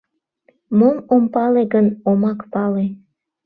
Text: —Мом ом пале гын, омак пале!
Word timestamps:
—Мом 0.77 0.97
ом 1.13 1.23
пале 1.33 1.63
гын, 1.73 1.87
омак 2.09 2.39
пале! 2.51 2.85